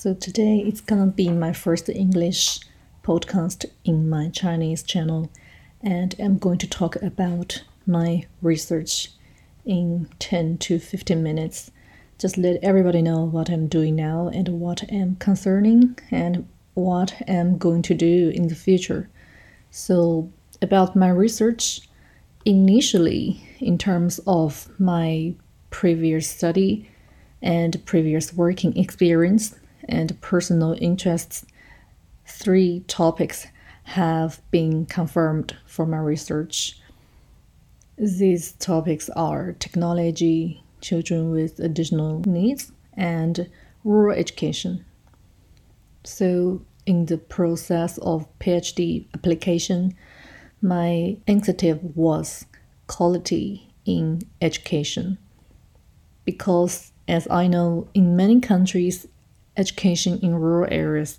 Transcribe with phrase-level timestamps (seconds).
[0.00, 2.60] So today it's gonna be my first English
[3.02, 5.28] podcast in my Chinese channel,
[5.82, 9.10] and I'm going to talk about my research
[9.64, 11.72] in 10 to 15 minutes.
[12.16, 17.58] Just let everybody know what I'm doing now and what I'm concerning and what I'm
[17.58, 19.10] going to do in the future.
[19.72, 20.30] So,
[20.62, 21.80] about my research,
[22.44, 25.34] initially, in terms of my
[25.70, 26.88] previous study
[27.42, 29.56] and previous working experience
[29.88, 31.44] and personal interests,
[32.26, 33.46] three topics
[33.84, 36.78] have been confirmed for my research.
[37.96, 43.48] These topics are technology, children with additional needs, and
[43.84, 44.84] rural education.
[46.04, 49.94] So, in the process of PhD application,
[50.62, 52.46] my initiative was
[52.86, 55.18] quality in education.
[56.24, 59.06] Because, as I know, in many countries,
[59.58, 61.18] education in rural areas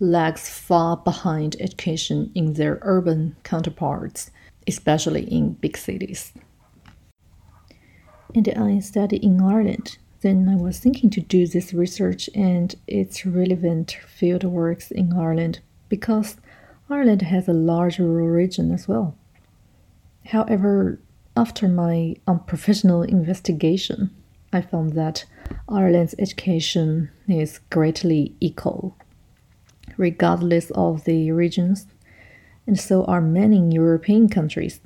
[0.00, 4.30] lags far behind education in their urban counterparts,
[4.66, 6.32] especially in big cities.
[8.34, 9.98] And I studied in Ireland.
[10.20, 15.60] Then I was thinking to do this research and its relevant field works in Ireland
[15.88, 16.36] because
[16.90, 19.16] Ireland has a large rural region as well.
[20.26, 21.00] However,
[21.36, 24.10] after my unprofessional investigation,
[24.52, 25.24] I found that
[25.68, 28.96] Ireland's education is greatly equal,
[29.96, 31.86] regardless of the regions,
[32.66, 34.80] and so are many European countries.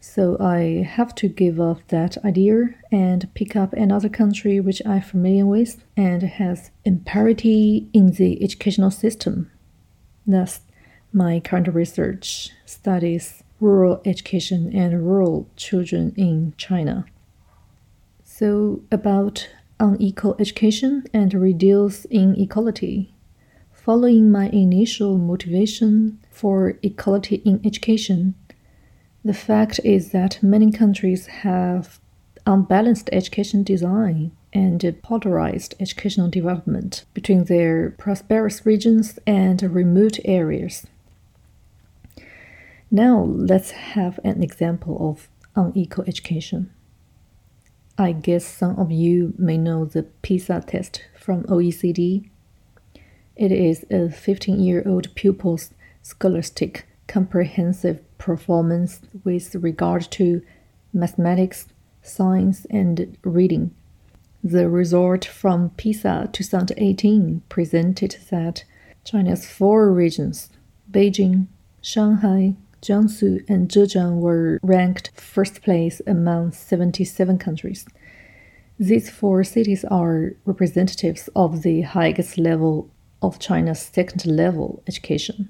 [0.00, 5.00] So I have to give up that idea and pick up another country which I'm
[5.00, 9.50] familiar with and has imparity in the educational system.
[10.26, 10.60] Thus,
[11.12, 17.06] my current research studies rural education and rural children in China.
[18.36, 23.14] So, about unequal education and reduce inequality.
[23.72, 28.34] Following my initial motivation for equality in education,
[29.24, 32.00] the fact is that many countries have
[32.44, 40.88] unbalanced education design and polarized educational development between their prosperous regions and remote areas.
[42.90, 46.72] Now, let's have an example of unequal education.
[47.96, 52.28] I guess some of you may know the PISA test from OECD.
[53.36, 55.70] It is a 15 year old pupil's
[56.02, 60.42] scholastic comprehensive performance with regard to
[60.92, 61.66] mathematics,
[62.02, 63.72] science, and reading.
[64.42, 68.64] The result from PISA 2018 presented that
[69.04, 70.50] China's four regions,
[70.90, 71.46] Beijing,
[71.80, 72.54] Shanghai,
[72.84, 77.86] Jiangsu, and Zhejiang, were ranked first place among 77 countries.
[78.78, 82.90] These four cities are representatives of the highest level
[83.22, 85.48] of China's second level education.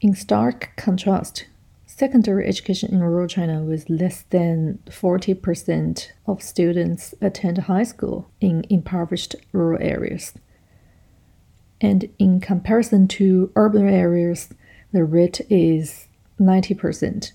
[0.00, 1.46] In stark contrast,
[1.86, 8.64] secondary education in rural China with less than 40% of students attend high school in
[8.70, 10.34] impoverished rural areas.
[11.80, 14.48] And in comparison to urban areas,
[14.92, 16.08] the rate is
[16.40, 17.32] 90%.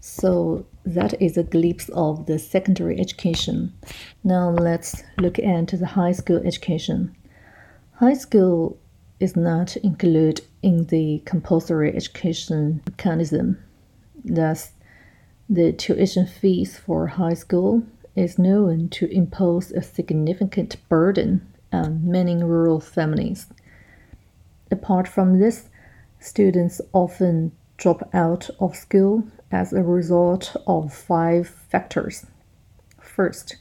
[0.00, 3.72] So that is a glimpse of the secondary education.
[4.24, 7.14] Now let's look at the high school education.
[7.94, 8.78] High school
[9.20, 13.58] is not included in the compulsory education mechanism.
[14.24, 14.72] Thus,
[15.48, 17.82] the tuition fees for high school
[18.16, 23.46] is known to impose a significant burden on many rural families.
[24.70, 25.68] Apart from this,
[26.18, 32.26] students often drop out of school as a result of five factors.
[33.00, 33.56] First,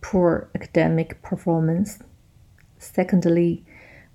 [0.00, 1.98] poor academic performance.
[2.78, 3.64] Secondly,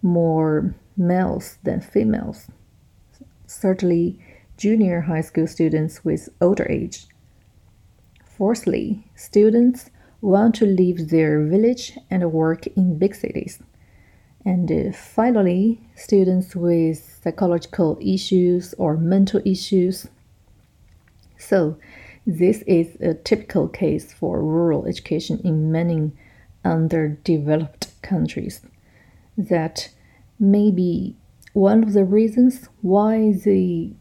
[0.02, 2.48] more males than females.
[3.48, 4.20] Thirdly,
[4.58, 7.06] junior high school students with older age.
[8.26, 9.90] Fourthly, students
[10.23, 13.59] want to leave their village and work in big cities.
[14.46, 20.08] And uh, finally, students with psychological issues or mental issues.
[21.37, 21.78] So,
[22.25, 26.11] this is a typical case for rural education in many
[26.64, 28.61] underdeveloped countries
[29.37, 29.90] that
[30.40, 31.17] may be
[31.52, 33.91] one of the reasons why the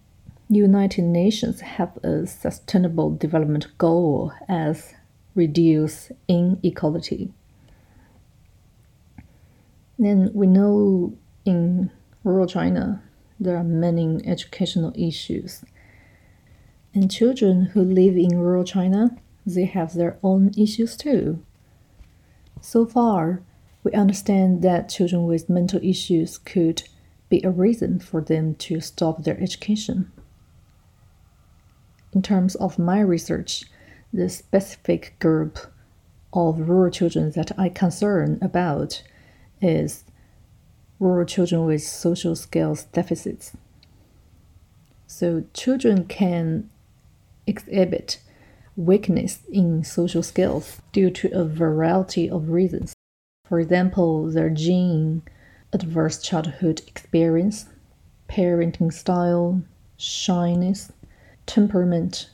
[0.49, 4.95] United Nations have a sustainable development goal as
[5.35, 7.33] reduce inequality.
[9.99, 11.91] Then we know in
[12.25, 13.03] rural China
[13.39, 15.65] there are many educational issues.
[16.95, 21.43] And children who live in rural China, they have their own issues too.
[22.61, 23.43] So far,
[23.83, 26.85] we understand that children with mental issues could
[27.29, 30.13] be a reason for them to stop their education.
[32.13, 33.65] In terms of my research,
[34.13, 35.59] the specific group
[36.33, 39.03] of rural children that I concern about
[39.61, 40.05] is
[40.99, 43.57] rural children with social skills deficits.
[45.07, 46.71] So children can
[47.47, 48.21] exhibit
[48.77, 52.95] weakness in social skills due to a variety of reasons.
[53.47, 55.23] For example, their gene,
[55.73, 57.67] adverse childhood experience,
[58.29, 59.63] parenting style,
[59.97, 60.93] shyness,
[61.47, 62.31] temperament,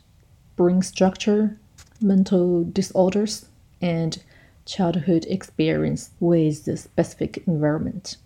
[0.54, 1.58] brain structure,
[2.00, 3.46] mental disorders,
[3.80, 4.22] and
[4.64, 8.16] childhood experience with the specific environment.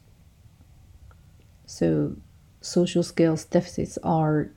[1.67, 2.17] So,
[2.61, 4.51] social skills deficits are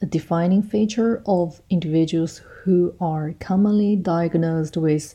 [0.00, 5.14] a defining feature of individuals who are commonly diagnosed with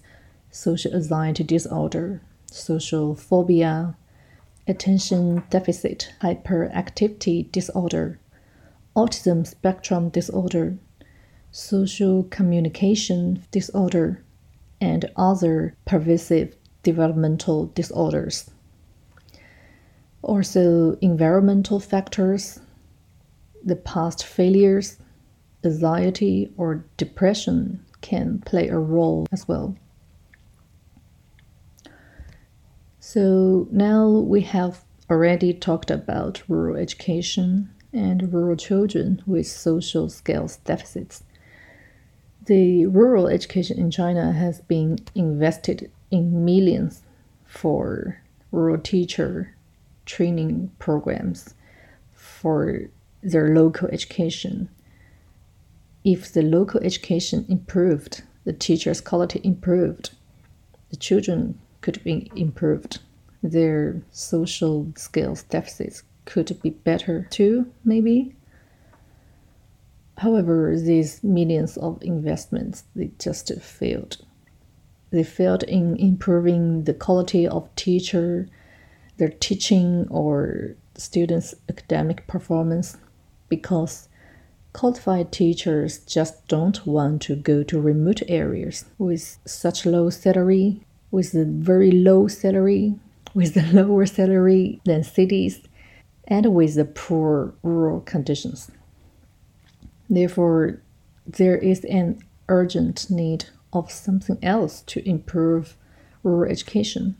[0.52, 3.96] social anxiety disorder, social phobia,
[4.68, 8.20] attention deficit hyperactivity disorder,
[8.96, 10.78] autism spectrum disorder,
[11.54, 14.24] social communication disorder,
[14.82, 18.50] and other pervasive developmental disorders.
[20.24, 22.60] Also, environmental factors,
[23.64, 24.98] the past failures,
[25.64, 29.76] anxiety, or depression can play a role as well.
[33.00, 40.58] So, now we have already talked about rural education and rural children with social skills
[40.66, 41.24] deficits.
[42.45, 47.01] The rural education in China has been invested in millions
[47.45, 49.56] for rural teacher
[50.06, 51.54] training programs
[52.12, 52.81] for
[53.22, 54.68] their local education.
[56.04, 60.12] If the local education improved, the teacher's quality improved,
[60.89, 63.00] the children could be improved,
[63.42, 68.36] their social skills deficits could be better too, maybe.
[70.18, 74.18] However, these millions of investments they just failed.
[75.10, 78.48] They failed in improving the quality of teacher,
[79.18, 82.98] their teaching or students' academic performance
[83.50, 84.10] because
[84.74, 90.81] qualified teachers just don't want to go to remote areas with such low salary,
[91.12, 92.95] with a very low salary,
[93.33, 95.62] with a lower salary than cities,
[96.27, 98.71] and with the poor rural conditions.
[100.13, 100.80] Therefore,
[101.25, 105.75] there is an urgent need of something else to improve
[106.21, 107.15] rural education.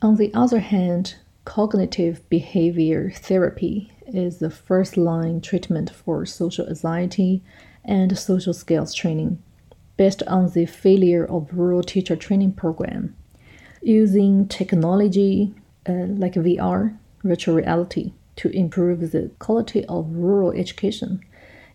[0.00, 7.42] On the other hand, cognitive behavior therapy is the first line treatment for social anxiety
[7.84, 9.42] and social skills training
[9.96, 13.16] based on the failure of rural teacher training program
[13.82, 15.52] using technology
[15.88, 18.12] uh, like VR, virtual reality,
[18.42, 21.20] to improve the quality of rural education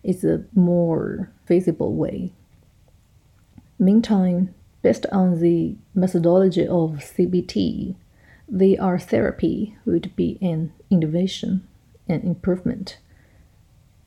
[0.02, 2.30] is a more feasible way.
[3.78, 7.96] Meantime, based on the methodology of CBT,
[8.52, 11.66] VR therapy would be an innovation
[12.06, 12.98] and improvement,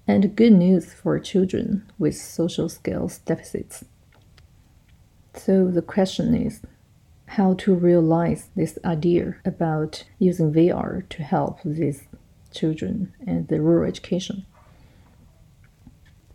[0.07, 3.85] and good news for children with social skills deficits.
[5.33, 6.61] So the question is
[7.25, 12.03] how to realize this idea about using VR to help these
[12.51, 14.45] children and the rural education.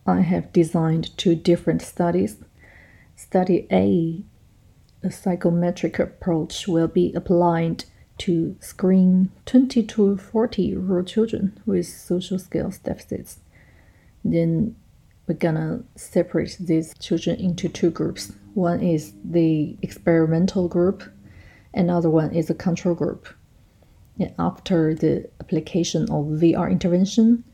[0.07, 2.37] I have designed two different studies.
[3.17, 4.23] Study A,
[5.03, 7.85] a psychometric approach, will be applied
[8.19, 13.41] to screen 20 to 40 rural children with social skills deficits.
[14.25, 14.77] Then
[15.27, 18.33] we're gonna separate these children into two groups.
[18.55, 21.03] One is the experimental group,
[21.75, 23.29] another one is a control group.
[24.39, 27.45] After the application of VR intervention,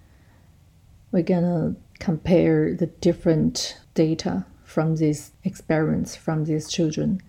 [1.10, 7.20] we're gonna compare the different data from these experiments from these children.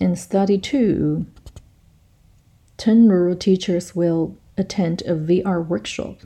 [0.00, 1.26] In study two,
[2.76, 6.20] 10 rural teachers will attend a VR workshop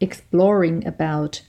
[0.00, 1.42] exploring about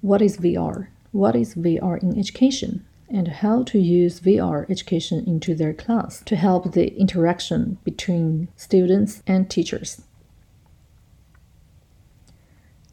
[0.00, 5.54] what is VR, what is VR in education, and how to use VR education into
[5.54, 10.02] their class to help the interaction between students and teachers.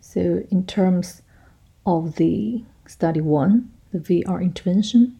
[0.01, 1.21] So, in terms
[1.85, 5.17] of the study one, the VR intervention,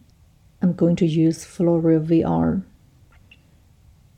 [0.60, 2.62] I'm going to use Floreo VR.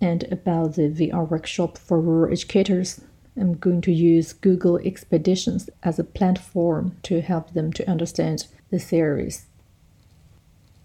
[0.00, 3.00] And about the VR workshop for rural educators,
[3.36, 8.80] I'm going to use Google Expeditions as a platform to help them to understand the
[8.80, 9.46] theories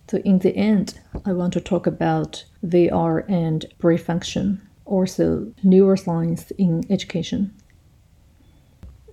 [0.09, 6.51] So, in the end, I want to talk about VR and brain function, also neuroscience
[6.57, 7.53] in education.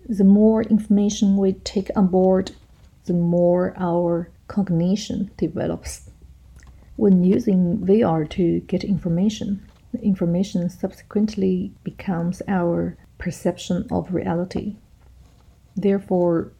[0.09, 2.53] The more information we take on board,
[3.07, 6.11] the more our cognition develops.
[6.97, 14.77] When using VR to get information, the information subsequently becomes our perception of reality.
[15.75, 16.53] Therefore,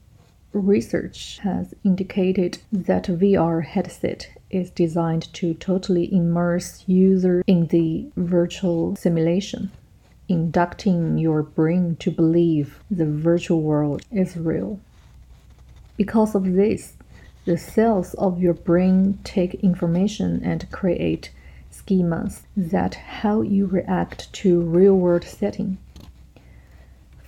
[0.55, 8.95] research has indicated that VR headset is designed to totally immerse user in the virtual
[8.95, 9.73] simulation,
[10.29, 14.79] inducting your brain to believe the virtual world is real.
[15.97, 16.95] Because of this,
[17.45, 21.31] the cells of your brain take information and create
[21.73, 25.79] schemas that how you react to real-world setting.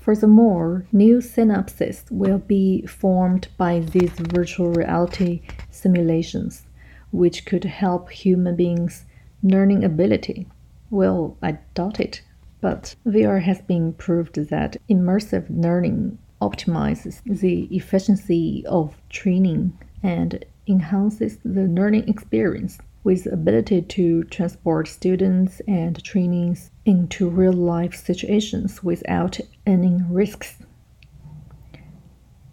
[0.06, 6.62] Furthermore, new synapses will be formed by these virtual reality simulations,
[7.10, 9.04] which could help human beings'
[9.42, 10.46] learning ability.
[10.90, 12.22] Well, I doubt it,
[12.60, 21.38] but VR has been proved that immersive learning optimizes the efficiency of training and enhances
[21.44, 29.38] the learning experience with ability to transport students and trainees into real life situations without
[29.64, 30.56] any risks.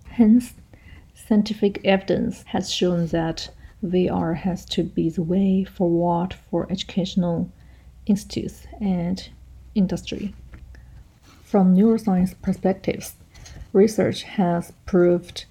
[0.10, 0.54] Hence,
[1.16, 3.50] scientific evidence has shown that
[3.84, 7.52] VR has to be the way forward for educational
[8.06, 9.28] institutes and
[9.74, 10.36] industry.
[11.44, 13.16] From neuroscience perspectives,
[13.74, 15.46] research has proved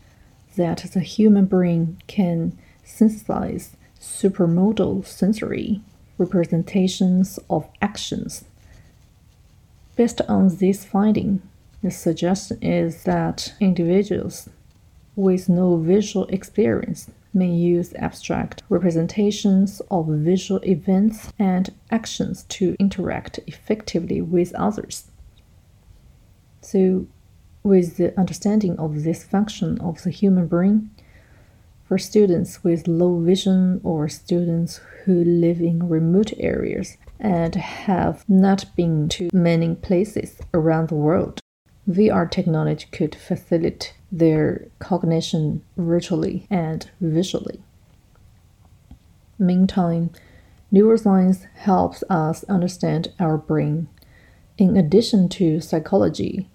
[0.55, 5.81] that the human brain can synthesize supramodal sensory
[6.19, 8.45] representations of actions.
[9.95, 11.41] Based on this finding,
[11.83, 14.49] the suggestion is that individuals
[15.15, 23.39] with no visual experience may use abstract representations of visual events and actions to interact
[23.47, 25.05] effectively with others.
[26.61, 27.07] So,
[27.63, 30.91] with the understanding of this function of the human brain,
[31.93, 38.65] for students with low vision or students who live in remote areas and have not
[38.75, 41.39] been to many places around the world,
[41.87, 47.61] VR technology could facilitate their cognition virtually and visually.
[49.39, 50.09] Meantime,
[50.73, 53.87] neuroscience helps us understand our brain.
[54.57, 56.49] In addition to psychology,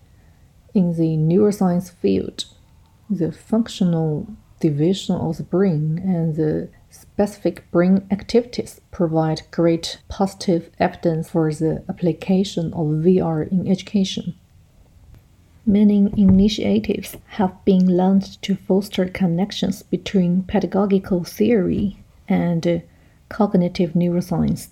[0.74, 2.46] in the neuroscience field,
[3.08, 11.30] the functional division of the brain and the specific brain activities provide great positive evidence
[11.30, 14.36] for the application of VR in education.
[15.66, 21.98] Many initiatives have been launched to foster connections between pedagogical theory
[22.28, 22.82] and
[23.30, 24.70] cognitive neuroscience,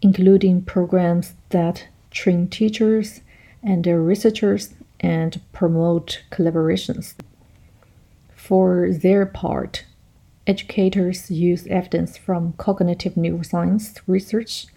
[0.00, 3.20] including programs that train teachers
[3.62, 7.14] and researchers and promote collaborations.
[8.46, 9.84] For their part,
[10.46, 14.68] educators use evidence from cognitive neuroscience research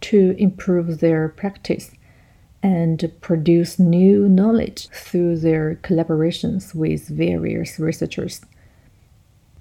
[0.00, 1.90] to improve their practice
[2.62, 8.40] and produce new knowledge through their collaborations with various researchers.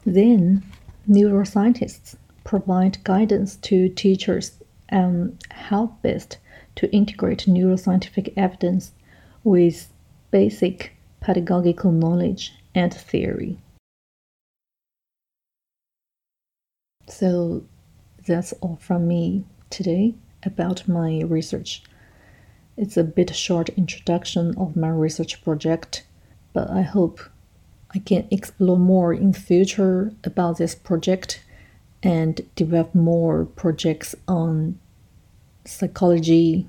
[0.06, 0.64] Then,
[1.10, 4.54] neuroscientists provide guidance to teachers
[4.90, 6.38] on how best
[6.78, 8.94] to integrate neuroscientific evidence
[9.44, 9.92] with
[10.32, 13.58] basic pedagogical knowledge and theory.
[17.08, 17.64] So
[18.28, 21.84] that's all from me today about my research.
[22.78, 26.06] It's a bit short introduction of my research project,
[26.54, 27.20] but I hope
[27.94, 31.44] I can explore more in future about this project
[32.04, 34.80] and develop more projects on
[35.66, 36.68] psychology,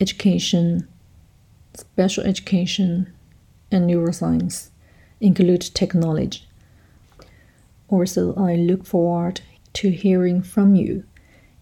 [0.00, 0.88] education,
[1.74, 3.12] special education,
[3.70, 4.71] and neuroscience
[5.22, 6.42] include technology.
[7.88, 9.40] Also, I look forward
[9.74, 11.04] to hearing from you.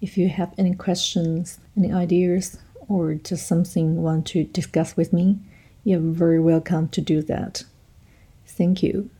[0.00, 5.12] If you have any questions, any ideas, or just something you want to discuss with
[5.12, 5.38] me,
[5.84, 7.64] you're very welcome to do that.
[8.46, 9.10] Thank you.